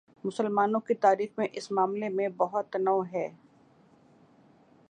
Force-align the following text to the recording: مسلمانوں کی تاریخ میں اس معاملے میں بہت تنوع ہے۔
مسلمانوں 0.23 0.79
کی 0.79 0.93
تاریخ 0.93 1.29
میں 1.37 1.47
اس 1.53 1.71
معاملے 1.71 2.09
میں 2.09 2.29
بہت 2.37 2.69
تنوع 2.69 3.03
ہے۔ 3.13 3.27